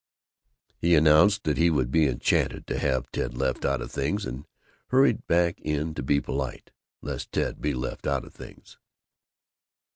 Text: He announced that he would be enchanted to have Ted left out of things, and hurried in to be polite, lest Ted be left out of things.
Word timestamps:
He 0.79 0.95
announced 0.95 1.43
that 1.43 1.59
he 1.59 1.69
would 1.69 1.91
be 1.91 2.07
enchanted 2.07 2.65
to 2.65 2.79
have 2.79 3.11
Ted 3.11 3.37
left 3.37 3.63
out 3.65 3.81
of 3.81 3.91
things, 3.91 4.25
and 4.25 4.47
hurried 4.87 5.21
in 5.29 5.93
to 5.93 6.01
be 6.01 6.19
polite, 6.19 6.71
lest 7.03 7.31
Ted 7.31 7.61
be 7.61 7.75
left 7.75 8.07
out 8.07 8.25
of 8.25 8.33
things. 8.33 8.79